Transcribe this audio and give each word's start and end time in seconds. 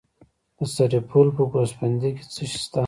د 0.57 0.59
سرپل 0.73 1.27
په 1.35 1.43
ګوسفندي 1.51 2.09
کې 2.15 2.23
څه 2.33 2.43
شی 2.49 2.57
شته؟ 2.63 2.79